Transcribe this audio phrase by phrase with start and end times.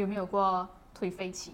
[0.00, 0.66] 有没有过
[0.98, 1.52] 颓废期？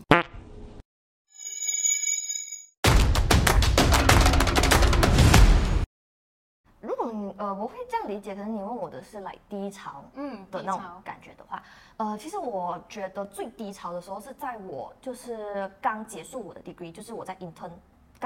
[6.80, 11.60] 如果你呃，我会这样理解，可能你问我的是来低潮嗯，的那种感觉的话，
[11.96, 17.72] 呃，其实我觉得最低潮的时候是在我就是刚结束我的 degree，就是我在 intern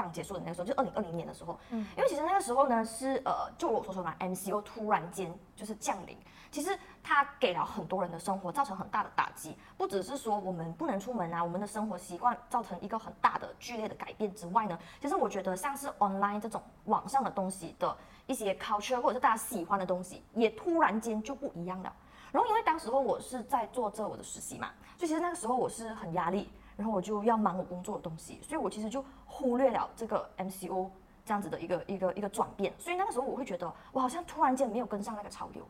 [0.01, 1.85] 刚结束的那个时候，就二零二零年的时候，嗯。
[1.95, 6.17] 因为其实那个时候呢是呃，就我所说嘛，MCO 突然间就是降临，
[6.51, 17.95] 其实它给了很多人的生活造成很大的打击，不只是说我们不能出门啊，我们的生活习惯造成一个很大的剧烈的改变之外呢，其实我觉得像是 online 这种网上的东西的
[18.27, 21.93] 一些 culture 或者是大家喜欢的东西，也突然间就不一样了。
[22.31, 30.89] 然后因为当时候我是在做这我的实习嘛，所以其实那个时候我是很压力，然后我就要忙我工作的东西，所以我其实就忽略了这个 MCO
[31.25, 32.73] 这样子的一个一个一个转变。
[32.79, 35.63] 所以那个时候我会觉得我好像突然间没有跟上那个潮流，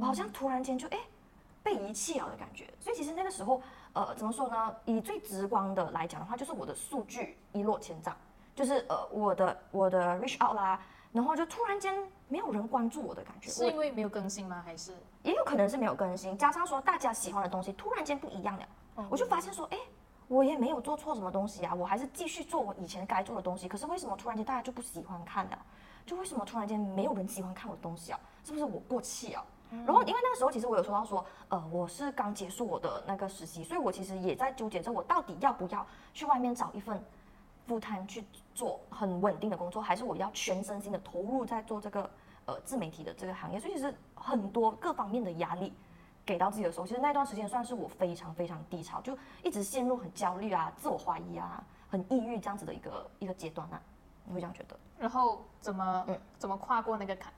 [0.00, 0.98] 我好像突然间就哎
[1.62, 2.72] 被遗弃了的感觉。
[2.80, 4.74] 所以其实那个时候呃怎么说呢？
[4.84, 8.16] 以最直观的来讲的话，就是我的数据一落千丈，
[8.54, 10.80] 就是呃我的我的 reach out 啦，
[11.12, 11.94] 然后就突然间
[12.28, 13.50] 没有人关注我的感觉。
[13.50, 14.62] 是因为没有更新吗？
[14.64, 19.78] 还是也有可能是没有更新，加上说大家喜欢的东西突然间不一样了，哦我就发现说，哎，
[20.28, 25.58] 我也没有做错什么东西啊，我还是继续做我以前该做的东西，可是为什么突然间大家就不喜欢看了？
[26.04, 28.20] 就为什么突然间没有人喜欢看我的东西啊？
[28.44, 29.44] 是不是我过气啊？
[29.84, 37.02] 然后因为那个时候其实我有说到说，呃，我是刚结束我的那个实习，所以我其实也在纠结着我到底要不要去外面找一份
[37.68, 38.24] full time 去
[38.54, 42.08] 做很稳定的工作，还是我要全身心的投入在做这个
[42.44, 45.72] 呃自媒体的这个行业，所以其实很多各方面的压力
[46.26, 53.80] 给到自己的时候，其实那段时间算是我非常非常低潮，就一直陷入很焦虑啊、自我怀疑啊、很抑郁这样子的一个一个阶段啊，
[54.24, 54.76] 你会这样觉得。
[54.98, 57.32] 然后怎么、嗯怎么跨过那个坎？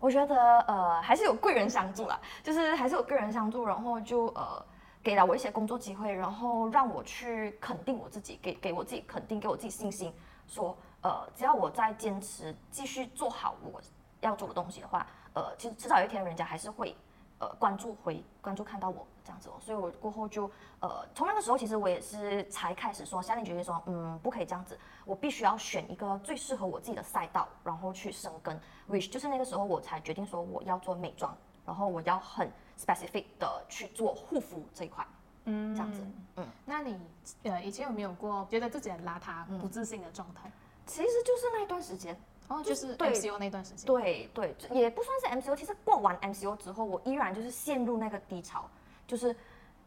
[0.00, 4.60] 我觉得呃还是有贵人相助啦，就是还是有贵人相助，然后就呃
[5.00, 10.12] 给了我一些工作机会，然后让我去肯定我自己，给给我自己肯定，给我自己信心，
[10.48, 13.80] 说呃只要我再坚持继续做好我
[14.20, 16.96] 要做的东西的话，呃其实迟早有一天人家还是会
[17.42, 20.48] 呃关注回关注看到我这样子哦，所以我过后就
[20.78, 28.58] 呃从那个时候其实我也是才开始说下定决心说嗯不可以这样子，我必须要选一个最适合我自己的赛道，然后去生根。
[28.88, 31.36] which 就是那个时候我才决定说我要做美妆，
[31.66, 32.48] 然后我要很
[32.78, 35.04] specific 的去做护肤这一块，
[35.46, 36.06] 嗯这样子。
[36.36, 37.00] 嗯，那你
[37.42, 40.50] 呃以前有没有过觉得自己很邋遢、不自信的状态？
[40.86, 42.16] 其实就是那一段时间，
[42.52, 43.86] 哦，就是对 MCO 那段时间。
[43.86, 45.56] 对对，也不算是 MCO。
[45.56, 48.64] 其实过完 MCO 之后，我依然就是陷入那个低潮，
[49.06, 49.28] 就是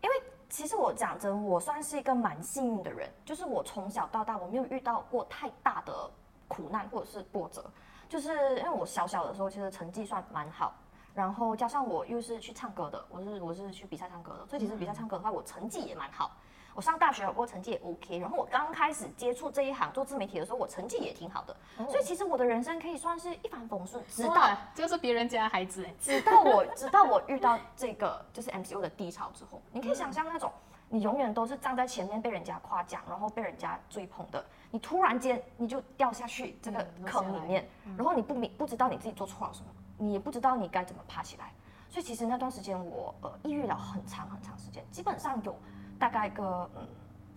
[0.01, 6.09] 因为其实我讲真，我算是一个蛮幸运的人，就是我从小到大我没有遇到过太大的
[6.47, 7.63] 苦难或者是波折，
[8.07, 10.73] 就是因为我小小的时候其实成绩算蛮好。
[11.13, 16.35] 然后加上我又是去唱歌的，我是我是去比赛唱歌的，所以其实比赛唱歌的话，我成绩也蛮好。
[16.75, 21.55] 我上大学了过成绩也 OK，然后我刚开始接触这一行做自媒体的时候，我成绩也挺好的，
[21.89, 25.93] 所以其实我的人生可以算是一帆风顺，直到哇，这是别人家孩子哎。
[26.01, 30.51] 直到我 直到我遇到这个就是 MCU 的低潮之后，你可以想象那种
[30.89, 37.65] 你永远都是站在前面被人家夸奖，然后被人家追捧的，你突然间你就掉下去这个坑里面，
[37.97, 41.53] 然后你不明不知道你自己做错了什么，你也不知道你该怎么爬起来，
[41.89, 45.55] 所以其实那段时间我呃抑郁了很长很长时间，基本上有
[45.99, 46.87] 大概个嗯。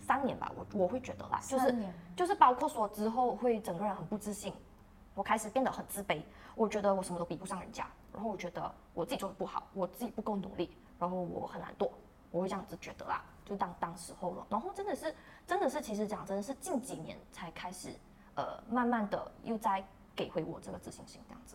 [0.00, 1.74] 三年吧，我我会觉得啦，就是
[2.16, 4.54] 就是包括说之后会整个人很不自信，
[5.12, 6.22] 我开始变得很自卑，
[6.54, 11.90] 我觉得我什么都比不上人家，然后我觉得我自己做的不好，我自己不够努力，然后我很懒惰，
[12.30, 15.14] 我会这样子觉得啦，就当当时候了，然后真的是
[15.46, 17.94] 真的是其实讲真的是近几年才开始，
[18.34, 19.84] 呃，慢慢的又在
[20.16, 21.54] 给回我这个自信心这样子。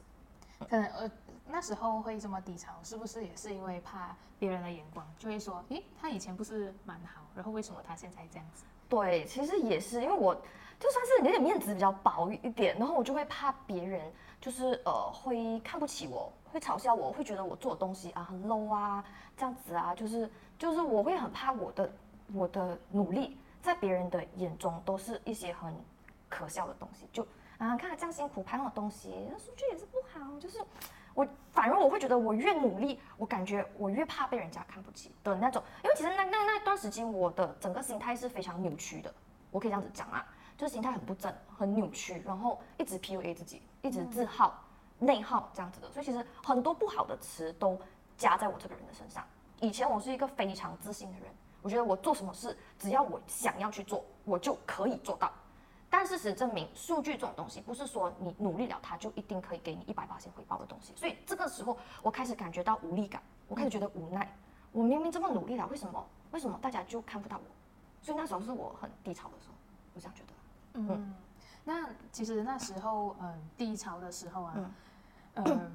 [0.70, 1.12] 可能呃
[1.54, 8.66] 那时候会这么低潮，是不是也是因为怕别人的眼光，就会说，诶，他以前不是蛮好，然后为什么他现在这样子？
[8.90, 10.34] 对，其实也是因为我
[10.80, 14.12] 就算是有点面子比较薄一点，然后我就会怕别人
[14.42, 19.06] 就是呃会看不起我，会嘲笑我，会觉得我做的东西啊很 low 啊
[19.38, 20.28] 这样子啊，就是
[20.58, 21.92] 就是我会很怕我的
[22.34, 25.72] 我的努力在别人的眼中都是一些很
[26.28, 27.22] 可笑的东西，就
[27.60, 30.58] 啊看他这样辛苦拍那种东西，那数据也是不好，就是
[31.14, 39.14] 我反而我会觉得我越努力，我感觉我越怕被人家看不起的那种，因为其实那那那段时间我的整个心态是非常扭曲的，
[39.52, 40.26] 我可以这样子讲啊，
[40.58, 44.60] 就是心态很不正，很扭曲，然后一直 PUA 自己，一直自耗、
[44.98, 47.80] 内耗这样子的，所以其实很多不好的词都
[48.18, 49.24] 加在我这个人的身上。
[49.62, 51.30] 以前我是一个非常自信的人，
[51.62, 55.32] 我觉得我做什么事，只要我想要去做，我就可以做到。
[56.04, 60.92] 但事实证明，数据这种东西不是说你努力了，它就一定可以给你一百八千回报的东西。
[60.98, 64.30] 所以这个时候，我开始感觉到无力感，我开始觉得无奈。
[64.74, 67.44] 我明明这么努力了，为什么为什么大家就看不到我？
[68.02, 69.54] 所以那时候是我很低潮的时候，
[69.94, 70.34] 我这样觉得。
[70.74, 71.16] 嗯，
[71.64, 74.54] 那其实那时候嗯低潮的时候啊，
[75.36, 75.72] 嗯嗯，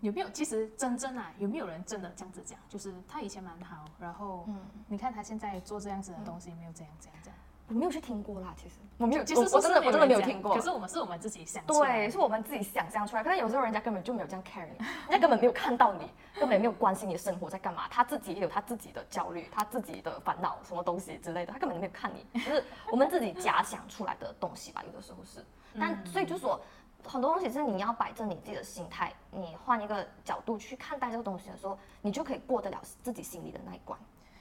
[0.00, 2.58] 有没有其实真正啊有没有人真的这样子讲？
[2.66, 4.58] 就是他以前蛮好，然后嗯
[4.88, 7.35] 你看他现在做这样子的东西，没有这样这样这样。
[7.68, 10.60] 我没有去听过啦，其实我没有，其实我我真的我真的没有听过可。
[10.60, 13.24] 是我们是我们自己想对，是我们自己想象出来。
[13.24, 17.88] 可是有时候人家根本就没有这样 care 你， 人家根本没有看到你，根本也没有关心你的生活在干嘛。
[17.90, 24.84] 他自己也有他自己的焦虑，他自己的烦恼，什么东西之类的，他根本就没有看你，就是我们自己假想出来的东西吧。
[24.86, 25.44] 有的时候是，
[25.78, 26.60] 但所以就说
[27.04, 33.98] 很多东西是你要摆正你自己的心态，你换一个角度去看待这个东西的时候，你就可以过得了自己心里的那一关。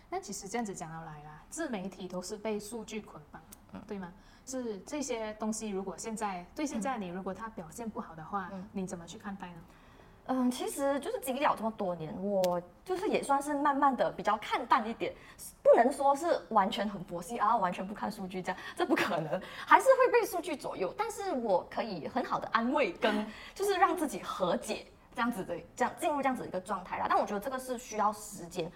[0.10, 3.42] 那其实这样子讲到来啦，自媒体都是被数据捆绑
[3.74, 4.14] 的，对吗？
[4.46, 9.56] 是这些东西，如果现在对现在你如果它表现不好的话，你怎么去看待呢？
[10.28, 15.14] 嗯，其实就是经历了这么多年，我就是也算是慢慢的比较看淡一点，
[15.62, 20.94] 不能说是完全很佛系啊，完全不看数据这样，这不可能，还是会被数据左右。
[20.98, 27.06] 但是我可以很好的安慰跟就是让自己和解这样子的，这样进入这样子的一个状态啦。
[27.08, 28.72] 但我觉得这个是需要时间，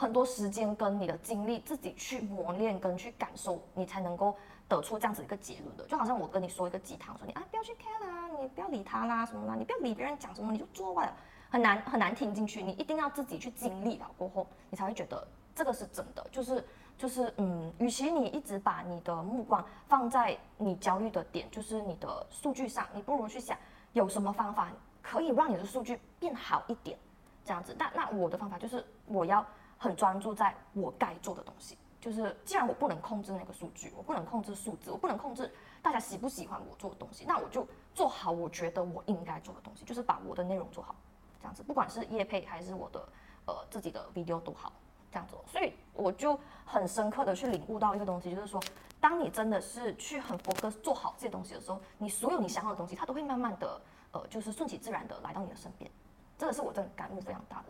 [0.00, 4.34] 很多时间跟你的精力自己去磨练跟去感受，你才能够
[4.66, 5.84] 得出这样子一个结论的。
[5.84, 11.12] 就好像我跟你说一个鸡汤，说你啊不要去看啦，你不要理他啦什么啦，你不要理别人讲什么，你就做吧，
[11.50, 12.62] 很难很难听进去。
[12.62, 15.22] 你一定要自己去经历了过后，你才会觉得
[15.54, 16.26] 这个是真的。
[16.32, 16.64] 就是
[16.96, 23.54] 就是嗯，与其你一直把你的目光放在你焦虑的点，就是你的数据上，你不如去想
[23.92, 26.98] 有什么方法可以让你的数据变好一点。
[27.44, 27.76] 这样子。
[27.78, 29.44] 但那我的方法就是我要
[29.80, 31.76] 很专注在我该做的东西。
[32.00, 40.94] 就是既然我不能控制那个数据，我不能控制数字，我不能控制大家喜不喜欢我做的东西，那我就做好我觉得我应该做的东西，就是把我的内容做好，
[41.40, 43.08] 这样子，不管是业配还是我的
[43.46, 44.72] 呃自己的 video 都好，
[45.10, 45.36] 这样子。
[45.46, 48.58] 所以我就很深刻的去领悟到一个东西，就是说，
[48.98, 53.78] 当你真的是去很 focus 做好这些东西的时候，你所有你想要的东西，它都会慢慢的
[54.12, 55.90] 呃，就是顺其自然的来到你的身边。
[56.38, 57.64] 这个是我真的感悟非常大的。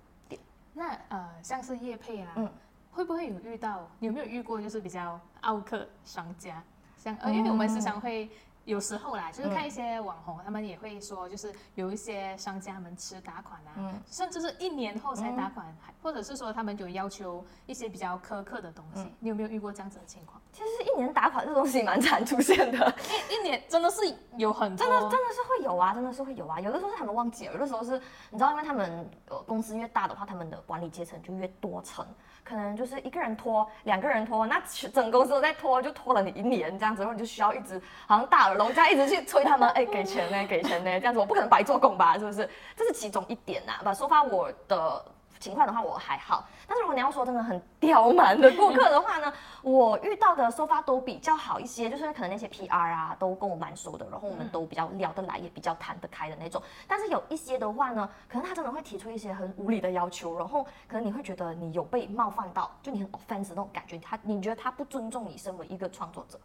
[0.80, 2.50] 那呃，像是叶配啊，嗯
[2.90, 3.86] 会不会有遇到？
[3.98, 6.62] 你有没有遇过就是比较傲客商家？
[6.96, 8.30] 像呃，因为我们时常会
[8.70, 19.02] 有时候啦，就是看一些网红，他们也会说，就是有一些商家们吃打款啊，嗯甚至是一年后才打款，还或者是说他们有要求一些比较苛刻的东西。
[19.02, 20.40] 嗯你有没有遇过这样子的情况？
[20.52, 22.94] 其实一年打款这东西蛮常出现的，
[23.28, 24.02] 一一年真的是
[24.36, 26.60] 有很多，真的真的是会有啊，真的是会有啊。
[26.60, 28.00] 有的时候是他们忘记了，有的时候是
[28.30, 32.06] 你知道，因为他们呃公司越大的话，他们的管理阶层就越多层，
[32.44, 34.60] 可能就是一个人拖，两个人拖，那
[34.92, 42.48] 整公司都在拖，就拖了你一年这样子，然后你就需要一直好像大耳聋这样一直去催他们，哎，给钱呢，给钱呢，这样子我不可能白做工吧，是不是？
[42.76, 45.04] 这是其中一点呐、把说发我的。
[45.40, 56.62] 情况的话我还好，但是如果你要说真的很刁蛮的顾客的话呢，我遇到的收发都比较好一些，就是可能那些 PR 啊都跟我蛮熟的，然后我们都比较聊得来，也比较谈得开的那种。
[56.86, 66.38] 但是有一些的话呢，可能他真的会提出一些很无理的要求，然后可能你会觉得你有被冒犯到，就你很 offense 那种感觉，他你觉得他不尊重你身为一个创作者。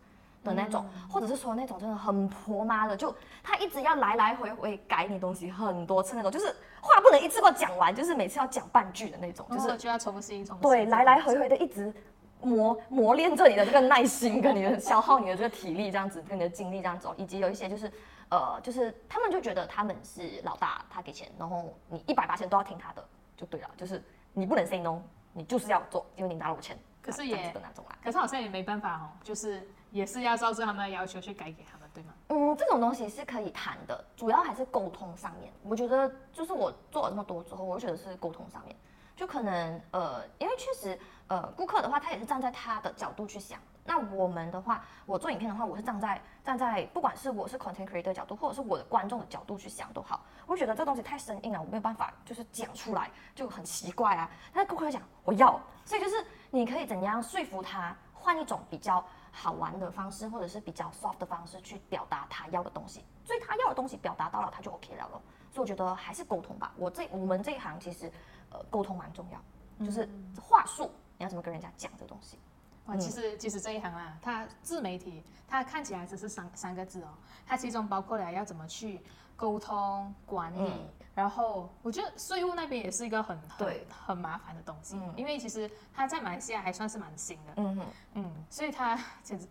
[0.45, 3.13] 的那种，或者是说那种真的很婆妈的，就
[3.43, 6.47] 他一直要来来回回改你东西很多次那种，就是
[6.79, 11.93] 话不能一次过讲完，就是每次要讲半句的那种，就是就要重新重新对，来来回回的一直
[12.41, 17.91] 磨磨练着你的这个耐心，跟你的消耗你的这个体力，这样子跟你的精力这样子哦，以及有一些就是
[18.29, 23.03] 呃，就是他们就觉得他们是老大，他给钱，然后你一百八千都要听他的，
[23.35, 24.99] 就对了，就是你不能 say no，
[25.33, 26.77] 你就是要做，因为你拿了我钱。
[27.01, 27.95] 可是也子的那种啦。
[28.03, 32.13] 可是好像也没办法哦，就是也是要照着他们的要求去改给他们，对吗？
[32.27, 35.53] 嗯，这种东西是可以谈的，主要还是沟通上面。
[35.63, 38.75] 我觉得就是我做了这么多之后，我就觉得是沟通上面，
[39.15, 43.57] 就可能呃，因为确实呃，顾客的话，他也是站在他的角度去想。
[43.85, 50.25] 那我们的话，我做影片的话，我是站在 站在不管是我是 content creator 的角度，或者是我的观众的角度去想都好。
[50.45, 54.29] 我觉得这东西太生硬了，我没有办法就是讲出来，就很奇怪啊。
[54.53, 56.17] 但是顾客就讲我要，所以就是
[56.51, 59.03] 你可以怎样说服他，换一种比较
[59.35, 63.03] 好玩的方式，或者是比较 soft 的方式去表达他要的东西。
[63.25, 65.21] 所以他要的东西表达到了，他就 OK 了咯。
[65.51, 66.73] 所以我觉得还是沟通吧。
[66.77, 68.11] 我这我们这一行其实
[68.49, 70.07] 呃沟通蛮重要，就是
[70.41, 72.39] 话术，你要怎么跟人家讲这东西。
[72.85, 77.09] 哇，其实其实这一行啊，它自媒体，它看起来只是三三个字哦，
[77.45, 79.01] 它其中包括了要怎么去
[79.35, 87.85] 沟通管理，嗯然后我觉得税务那边也是一个很很对很麻烦的东西，嗯因为其实他在马来西亚还算是蛮新的，嗯哼。
[88.15, 89.47] 嗯，所以他简直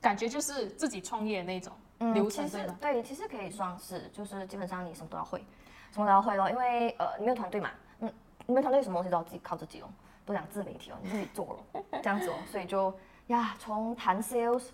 [0.00, 1.72] 感觉就是自己创业的那种
[2.14, 2.72] 流程，其对吗？
[2.72, 5.44] 实对，其实可以算是，就是基本上你什么都要会，
[5.92, 8.12] 什么都要会咯，因为呃你没有团队嘛，嗯，
[8.46, 9.90] 你没有团队什么东西都要自己靠自己咯。
[10.26, 12.90] 都讲自媒体哦，你自己做咯 这样子哦，所以就
[13.26, 14.68] 呀，从谈 sales，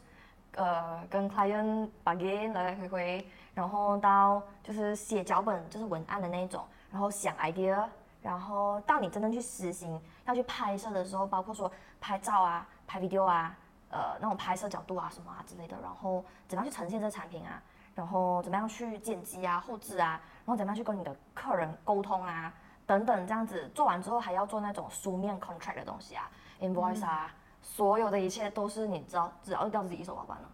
[0.53, 7.85] 呃，跟 client bargain 来来回回，然后到就是写脚本，就是文案的那种，然后想 idea，
[8.23, 13.57] 然后到你真正去实行要去拍摄的时候，包括说拍照啊、拍 video 啊，
[13.91, 17.63] 呃，那种拍摄角度啊什么啊之类的，然后怎么样去呈现这个产品啊，
[17.95, 22.53] 然后怎么样去剪辑啊、后置啊，然后怎么样去跟你的客人沟通啊。
[22.87, 26.29] 等等，这样子做完之后还要做那种书面 contract 的东西啊
[26.61, 30.49] ，invoice 啊，所有的一切都是你知道，只要掉自己一手包办了。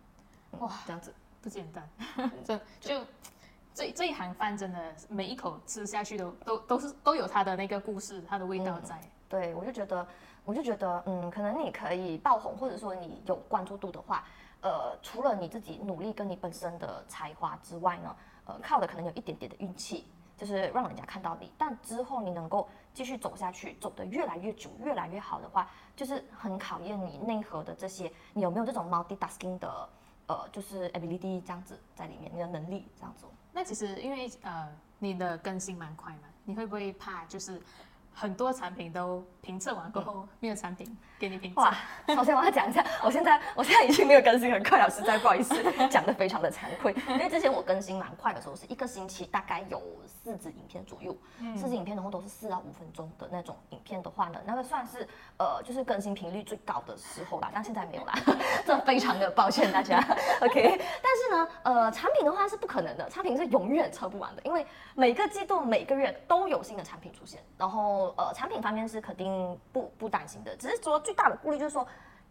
[0.58, 1.14] 哇，这样子
[1.46, 1.88] 不简单，
[2.44, 3.06] 这 就
[3.72, 9.00] 这这一行饭真的每一口吃下去都都都是都有它的那个故事，它的味道在。
[9.28, 10.04] 对，我就觉得，
[10.44, 14.24] 我就觉得，嗯，可能你可以爆红，或者说你有关注度的话，
[14.60, 20.04] 呃，除了你自己努力跟你本身的才华之外呢，呃，靠的可能有一点点的运气。
[20.36, 29.88] 就是让人家看到你，但之后你能够继续走下去，走得越来越久，越来越好的话，就是很考验你内核的这些，你有没有这种 multitasking 的，
[30.26, 33.26] 呃，就是 ability 这样子在里面，你的能力这样子。
[33.52, 34.68] 那其实因为呃，
[34.98, 37.60] 你的更新蛮快嘛，你会不会怕就是？
[38.18, 41.60] 很多产品都评测完过后没有产品给你评测。
[41.60, 41.76] 哇，
[42.08, 45.54] 首先我要讲一下， 我现在我现在已经没有更新很快了，实在不好意思，
[45.90, 46.96] 讲的非常的惭愧。
[47.08, 51.14] 因为之前我更新蛮快的时候，是一个星期大概有四支影片左右，
[51.54, 55.06] 四支影片的话都是四到五分钟的那种影片的话呢，那个算是
[55.36, 57.50] 呃就是更新频率最高的时候啦。
[57.52, 58.14] 但现在没有啦，
[58.64, 59.98] 这非常的抱歉大家。
[60.40, 68.05] OK，但是呢，呃，产品的话是不可能的，产品是永远测不完的，因为每个季度每个月都有新的产品出现，然后。
[68.16, 71.82] 呃，产品方面是肯定不不担心的，只是说最大的顾虑就是说，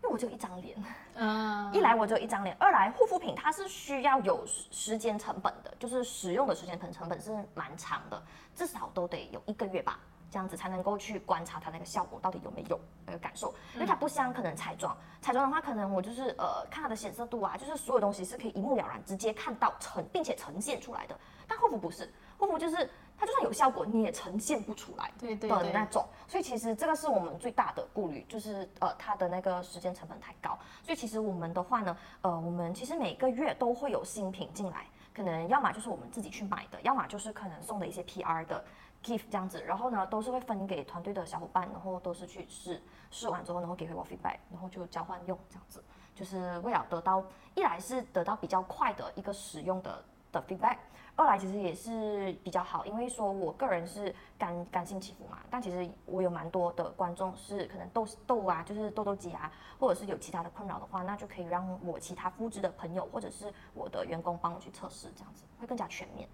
[0.01, 0.75] 因为我只有一张脸，
[1.15, 8.21] 嗯，一来我只有一张脸，二来护肤品它是需要有时间成本的，就是使用的时间成成本是蛮长的，
[8.53, 21.17] 至少都得有一个月吧，这样子才能够去观察它那个效果到底有没有那个感受，因为它不像可能彩妆，彩妆的话可能我就是呃看它的显色度啊，就是所有东西是可以一目了然，直接看到呈并且呈现出来的，
[21.47, 22.89] 但护肤不是，护肤就是。
[23.17, 30.57] 它就算有效果，你也呈现不出来的那种，所以其实这个是我们最大的顾虑，就是呃它的那个时间成本太高。
[30.83, 38.63] 所以其实我们的话呢，呃我们其实每个月都会有新品进来，可能要么就是我们自己去买的，要么就是可能送的一些 PR 的
[39.03, 42.81] gift 这样子，然后呢都是会分给团队的小伙伴，然后都是去试
[43.11, 45.81] 试完之后，然后给回我 feedback，然后就交换用这样子，
[46.13, 47.23] 就是为了得到
[47.55, 50.03] 一来是得到比较快的一个使用的
[50.33, 50.77] 的 feedback。
[51.17, 66.27] 二来其实也是比较好，因为说我个人是干干性肌肤嘛，但其实我有蛮多的观众是可能痘痘啊，就是痘痘肌啊，或者是有其他的困扰的话，那就可以让我其他肤质的朋友或者是我的员工帮我去测试，这样子会更加全面。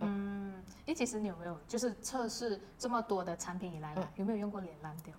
[0.00, 5.14] 嗯，诶，其实你有没有就是测试这么多的产品以来，有没有用过脸烂掉？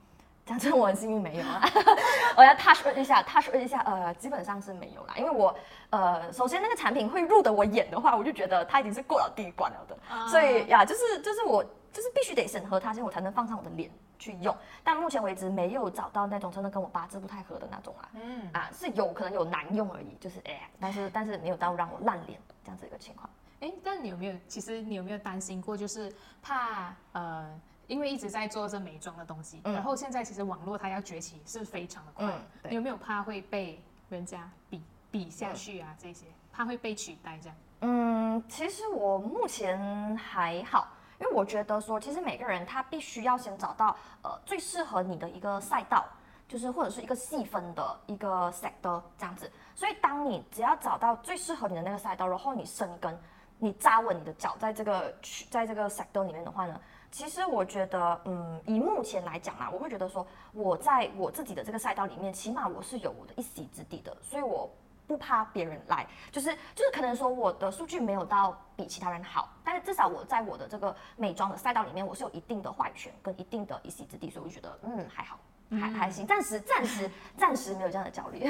[0.46, 1.62] 讲真，我很幸运没有啊。
[2.38, 5.16] 我要 touch 一下，touch 一下，呃，基本上是没有啦。
[5.18, 5.56] 因为我，
[5.90, 9.98] 呃，首先那个产品会入得我眼的话，我就觉得它已经是过了第一关了的。
[10.30, 14.56] 所以呀，就是就是我就是必须得审核它先，我才能放上我的脸去用。
[14.84, 18.10] 但目前为止没有找到那种真的跟我八字不太合的那种啊。
[18.14, 18.48] 嗯。
[18.54, 23.28] 啊，是有可能有难用而已，就是哎，但是但是没有到让我烂脸这样子一个情况。
[23.62, 27.50] 哎，但你有没有，其实你有没有担心过，就是怕呃。
[27.88, 32.34] 因为一直在做这美妆的东西，然后现在其实网络它要崛起是非常的快，
[32.70, 35.96] 你有没有怕会被人家比比下去啊？
[36.00, 37.58] 这些怕会被取代这样？
[37.82, 40.88] 嗯，其实我目前还好，
[41.20, 46.06] 因为我觉得说，其实每个人他必须要先找到呃最适合你的一个赛道，
[46.48, 49.52] 就是或者是一个细分的一个 sector 这样子。
[49.76, 53.16] 所以当你只要找到最适合你的那个赛道，然后你生根，
[53.60, 56.80] 你扎稳你的脚在这个区，在这个 sector 里面的话呢？
[57.16, 64.70] 其实我觉得，嗯，以目前来讲啦，我会觉得说，我在我自己的这个赛道里面，起码我是有我的一席之地的，所以我
[65.08, 75.40] 不怕别人来，就是就是可能说我的数据没有到比其他人好，但是至少我在我的这个美妆的赛道里面，我是有一定的话语权跟一定的一席之地，所以我就觉得，嗯，还好，
[75.72, 78.46] 还还行，暂时暂时暂时没有这样的焦虑。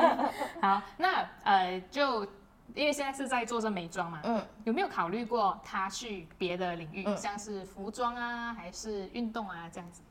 [0.62, 2.26] 好，那呃就。
[2.76, 10.02] 因为现在是在做这美妆嘛，嗯，有没有考虑过他去别的领域，像是服装啊，还是运动啊这样子？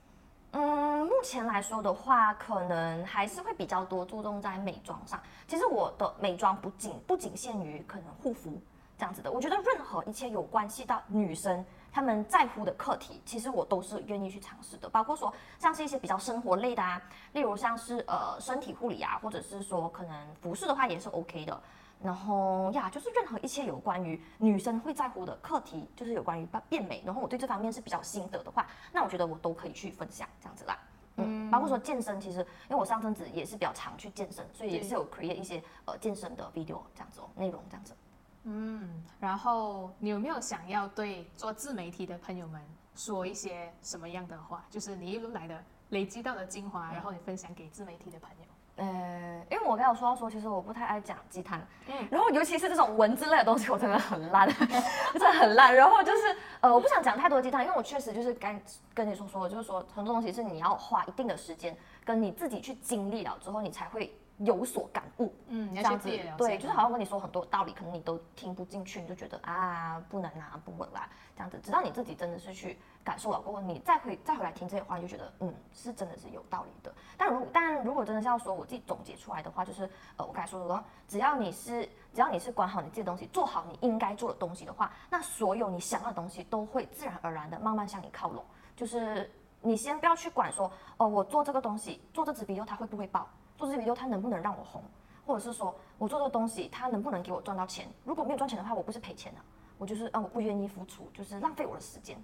[0.54, 5.22] 嗯，目前来说的话，可能还是会比较多注重在美妆上。
[5.48, 8.60] 其实我的美妆不仅不仅限于可能护肤
[8.98, 14.90] 这样子的，我觉得任何一切有关系到女生她们在乎的课题，其实我都是愿意去尝试的。
[14.90, 17.00] 包括说像是一些比较生活类的啊，
[17.34, 21.62] 例如像是呃身体护理啊，或者是说可能服饰的话也是 OK 的。
[22.04, 30.78] 然后呀，就是任何一切有关于女生会在乎的课题，就是有关于变美，然后我对这方面是比较心得的话，那我觉得我都可以去分享这样子啦。
[31.18, 37.96] 嗯，包括说健身，其实因为我上阵子也是比较常去健身，所以也是有 create 一些呃健身的 video 这样子哦，内容这样子。
[38.44, 42.62] 嗯，然后你有没有想要对做自媒体的朋友们
[42.94, 44.64] 说一些什么样的话？
[44.70, 48.46] 就是你一路来的累积到的精华，然后你分享给自媒体的朋友。
[48.78, 54.48] 呃，因为我刚有说到说，其实我不太爱讲鸡汤，嗯，然后尤其是这种文字类的东西，我真的很烂，
[55.14, 55.74] 真的很烂。
[55.74, 58.60] 然后就是呃，我不想讲太多鸡汤，因为我确实就是刚
[58.94, 64.14] 跟你说说，就是说很多东西是你要花一定的时间，跟你自己去经历了之后，你才会。
[64.40, 76.94] 有所感悟，嗯，这样子，对，就是好像跟你说很多道理，可能你都听不进去，你就觉得啊，不能啊，不稳啦，这样子，直到你自己真的是去感受了过后，你再回再回来听这些话，你就觉得，嗯，是真的是有道理的。
[77.18, 88.44] 但如但如果真的是要说我自己总结出来的话，就是呃，我刚才说的，只要你是只要你是管好你自己的东西，做好你应该做的东西的话，那所有你想要的东西都会自然而然的慢慢向你靠拢。
[88.76, 93.26] 就是你先不要去管说，哦，我做这个东西，做这支笔后它会不会爆？
[93.58, 94.84] 做这个 video，它能不能让我红，
[95.26, 97.88] 或者是说我做这个东西，它能不能给我赚到钱？
[98.04, 99.42] 如果没有赚钱的话，我不是赔钱的，
[99.78, 102.18] 我就是啊，我不愿意付出，就是浪费我的时间。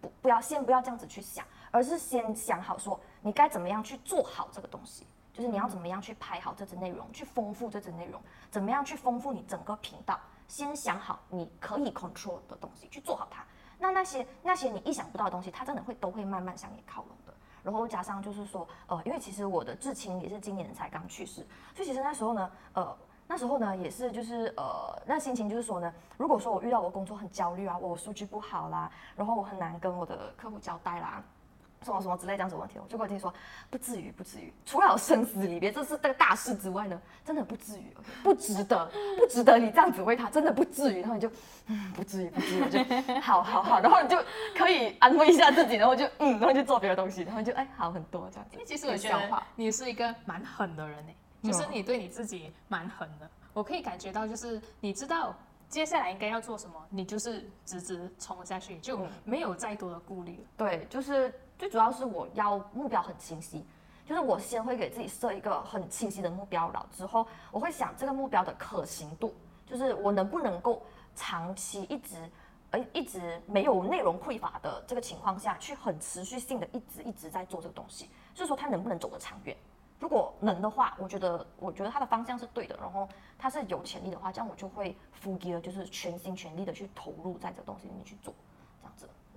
[0.00, 10.18] 不，不要先不要这样子去想，而是先想好说你该怎么样去做好这个东西，就是你要怎么样去拍好这支内容，去丰富这支内容，怎么样去丰富你整个频道。
[10.46, 13.44] 先想好你可以 control 的东西，去做好它。
[13.78, 17.27] 那那些那些你意想不到的东西，它真的会都会慢慢向你靠拢的。
[17.62, 22.96] 然后加上就是说，呃，因为其实我的至亲也是今年才刚去世，所以其实那时候呢，呃，
[23.26, 31.22] 那时候呢也是就是呃，那心情就是说呢，如果说我遇到我工作很焦虑啊，我数据不好啦，然后我很难跟我的客户交代啦。
[31.84, 33.32] 什么什么之类这样子问题，我就跟我听说
[33.70, 41.00] 不至于不至于，除了生死离别这是这个大事之外呢，真的不至于，不值得，不值得你这样子为他，真的不至于。
[41.00, 41.30] 然后你就
[41.66, 44.18] 嗯不至于不至于，就好好好，然后你就
[44.56, 48.54] 可以安慰一下自己，然后就嗯，然后就做别的东西，然后就哎好很多这样子。
[48.54, 55.34] 因为其实我觉得你是一个蛮狠的人呢，就是你对你自己蛮狠的，我可以感觉到就是你知道。
[55.70, 56.82] 接下来应该要做什么？
[56.88, 60.44] 你就是直直冲下去，就没有再多的顾虑了。
[60.56, 63.66] 对，就是最主要是我要目标很清晰，
[64.06, 69.34] 就是我先会给自己设一个很清晰的目标了，之后我会想这个目标的可行度，
[69.66, 70.82] 就是我能不能够
[71.16, 72.30] 长期一直，
[72.70, 79.56] 呃，一直没有内容匮乏的这个情况下去很持续性的一直一直在做这个东西，所以说它能不能走得长远。
[79.98, 88.32] 如果能的话，我觉得，我觉得它的方向是对的，然后它是有潜力的话，这样我就会 full gear，就是全心全力的去投入在这个东西里面去做，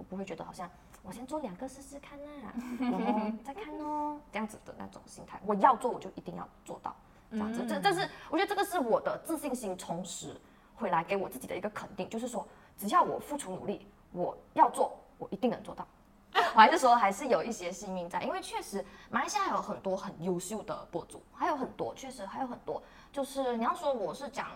[0.02, 0.68] 我不会觉得好像
[1.04, 6.96] 我先做两个试试看啊， 然后再看哦，这样子的那种心态，我要做我就一定要做到，
[7.30, 10.36] 这样子，这这是我觉得这个是我的自信心重拾
[10.76, 15.88] 回来给我自己的一个肯定，就是说只要我付出努力，我要做，我一定能做到。
[16.34, 22.82] 我还是说，还是有一些幸运在，因为确实马来西亚有很多很优秀的博主，还有很多，确实还有很多。
[23.12, 24.48] 就是你要说我是讲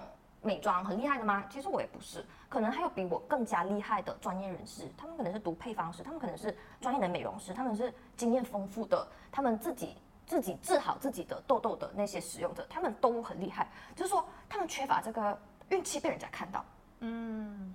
[0.45, 1.43] 美妆很厉害的吗？
[1.49, 15.35] 其实我也不是，可能还有比我更加厉害的专业人士，他们可能是读配方师，他们可能是专业的美容师，他们是经验丰富的，他们自己自己治好自己的痘痘的那些使用者，他们都很厉害，就是说他们缺乏这个
[15.69, 16.63] 运气被人家看到。
[16.99, 17.73] 嗯。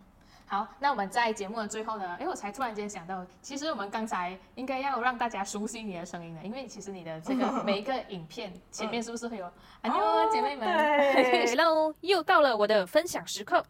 [0.50, 2.16] 好，那我们在节目的最后呢？
[2.18, 9.48] 哎，我才突然间想到，其实我们刚才应该要让大家熟悉你的声音的，因为其实你的这个 每一个影片前面是不是会有
[9.82, 10.66] “哎呦，姐妹们”？
[10.76, 13.64] 对， Hello，又到了我的分享时刻。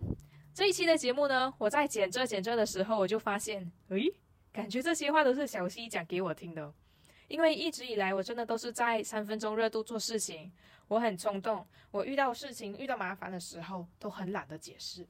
[0.54, 4.10] 这一期的节目呢，我在剪着剪着的时候，我就发现，诶，
[4.50, 6.72] 感觉这些话都是小溪讲给我听的。
[7.28, 10.50] 因为一直以来，我真的都是在三分钟热度做事情，
[10.88, 15.06] 我很冲动，我遇到事情、遇到麻烦的时候，都很懒得解释。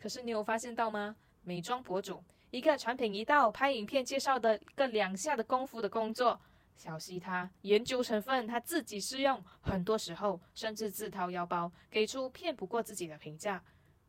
[0.00, 1.14] 可是你有发现到吗？
[1.42, 6.40] 美妆博主一个产品一到，拍影片介绍的个两下的功夫的工作，
[6.74, 13.62] 小溪他研究成分，他自己试用，很多时候甚至自掏腰包，给出骗不过自己的评价。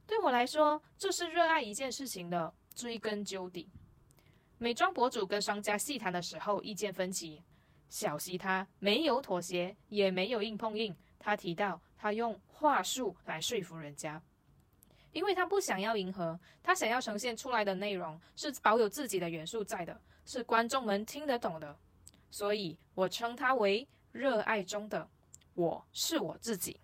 [0.08, 3.70] 对我来说，这是热爱一件事情的追根究底。
[4.58, 7.44] 美妆博主跟商家细谈的时候，意见分歧，
[7.90, 14.22] 小溪他没有妥协，也没有硬碰硬，他提到他用话术来说服人家。
[15.12, 21.76] 因为他不想要迎合，他想要呈现出来的内容是保有自己的元素在的，是观众们听得懂的，
[22.30, 25.08] 所以我称他为热爱中的
[25.54, 26.80] 我是我自己。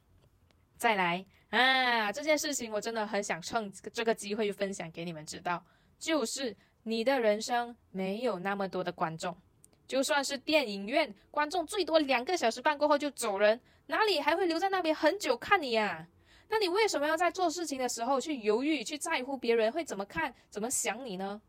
[0.77, 5.63] 再来啊，这件事情我真的很想趁这个机会分享给你们知道，
[5.97, 9.35] 就是你的人生没有那么多的观众，
[9.87, 16.07] 就算是电影院观众最多两个小时半过后就走人，哪里还会留在那边很久看你呀？
[16.49, 21.41] 那你为什么要在做事情的时候去犹豫、去在乎别人会怎么看、怎么想你呢？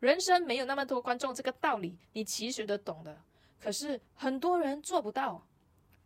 [0.00, 3.16] 人生没有那么多观众，这个道理你其实都懂的。
[3.60, 5.46] 可是很多人做不到。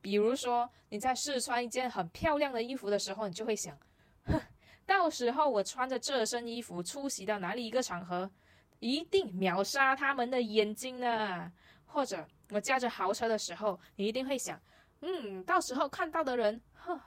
[0.03, 3.77] 比如说你在试穿一件很漂亮的衣服的时候，你就会想，
[4.25, 4.41] 哼，
[4.87, 8.31] 到时候我穿着这身衣服出席到哪里一个场合，
[8.79, 11.53] 一定秒杀他们的眼睛呢。
[11.85, 14.59] 或者我驾着豪车的时候，你一定会想，
[15.01, 16.59] 嗯，到时候看到的人，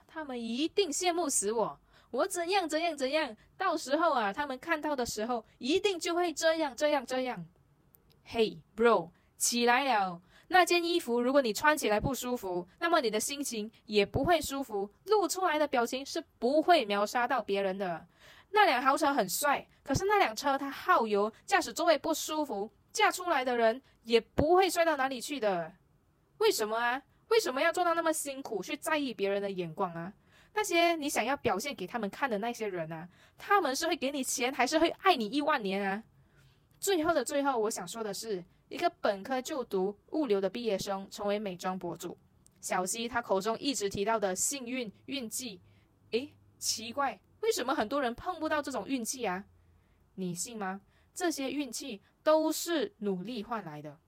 [0.06, 1.80] 他们一定羡慕死我。
[2.10, 7.44] 我怎样怎样怎样，到时候啊，他们看到的时候，一定就会这样这样这样。
[8.24, 10.20] 嘿，bro，起来了。
[10.48, 18.06] 那件衣服，如果你穿起来不舒服，那么你的心情也不会舒服，露出来的表情是不会秒杀到别人的。
[18.50, 25.72] 那辆豪车很帅，可是那辆车它耗油，驾驶座位不舒服，驾出来的人也不会帅到哪里去的。
[26.38, 27.02] 为什么啊？
[27.28, 30.12] 为什么要做到那么辛苦，去在意别人的眼光啊？
[30.54, 36.02] 那些你想要表现给他们看的那些人啊，他们是会给你钱，还是会爱你一万年啊？
[36.78, 42.16] 最后的最后，我想说的是，一个本科就读物流的毕业生成为美妆博主，
[42.60, 45.60] 小溪他口中一直提到的幸运运气，
[46.12, 49.44] 诶，奇怪，为什么很多人碰不到这种运气啊？
[50.14, 50.82] 你信吗？
[51.12, 53.98] 这些运气都是努力换来的，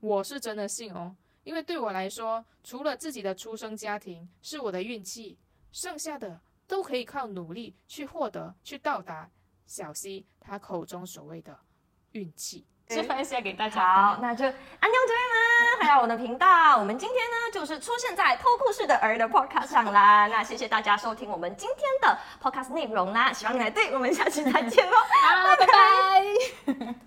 [0.00, 1.16] 我是真的信哦，
[1.46, 5.38] 因为对我来说，除了自己的出生家庭是我的运气。
[5.72, 9.28] 剩下的都可以靠努力去获得、去到达。
[9.66, 11.54] 小溪他口中所谓的
[12.12, 14.14] 运气，是分享给大家。
[14.14, 15.20] 好，那就安妞这位
[15.76, 16.78] 们，还有我的频道。
[16.78, 20.26] 我们今天呢，就是出现在偷故事的儿的 podcast 上啦。
[20.28, 24.96] 那谢谢大家收听我们今天的 podcast 内容啦，希望你来对我们下期再见喽。
[25.20, 26.94] 好，拜拜。